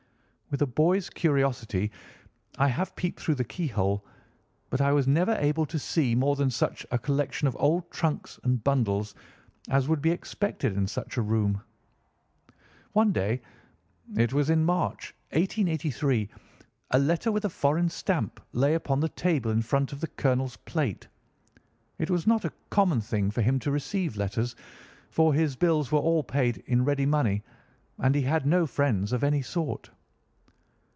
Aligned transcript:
With 0.51 0.61
a 0.63 0.67
boy's 0.67 1.09
curiosity 1.09 1.91
I 2.57 2.67
have 2.67 2.93
peeped 2.97 3.21
through 3.21 3.35
the 3.35 3.45
keyhole, 3.45 4.05
but 4.69 4.81
I 4.81 4.91
was 4.91 5.07
never 5.07 5.35
able 5.39 5.65
to 5.67 5.79
see 5.79 6.13
more 6.13 6.35
than 6.35 6.49
such 6.49 6.85
a 6.91 6.99
collection 6.99 7.47
of 7.47 7.55
old 7.57 7.89
trunks 7.89 8.37
and 8.43 8.61
bundles 8.61 9.15
as 9.69 9.87
would 9.87 10.01
be 10.01 10.11
expected 10.11 10.75
in 10.75 10.85
such 10.87 11.15
a 11.15 11.21
room. 11.21 11.61
"One 12.91 13.13
day—it 13.13 14.33
was 14.33 14.49
in 14.49 14.65
March, 14.65 15.15
1883—a 15.31 16.99
letter 16.99 17.31
with 17.31 17.45
a 17.45 17.49
foreign 17.49 17.87
stamp 17.87 18.41
lay 18.51 18.73
upon 18.73 18.99
the 18.99 19.07
table 19.07 19.51
in 19.51 19.61
front 19.61 19.93
of 19.93 20.01
the 20.01 20.07
colonel's 20.09 20.57
plate. 20.57 21.07
It 21.97 22.09
was 22.09 22.27
not 22.27 22.43
a 22.43 22.51
common 22.69 22.99
thing 22.99 23.31
for 23.31 23.41
him 23.41 23.57
to 23.59 23.71
receive 23.71 24.17
letters, 24.17 24.57
for 25.11 25.33
his 25.33 25.55
bills 25.55 25.93
were 25.93 25.99
all 25.99 26.25
paid 26.25 26.57
in 26.67 26.83
ready 26.83 27.05
money, 27.05 27.41
and 27.99 28.13
he 28.13 28.23
had 28.23 28.45
no 28.45 28.67
friends 28.67 29.13
of 29.13 29.23
any 29.23 29.41
sort. 29.41 29.89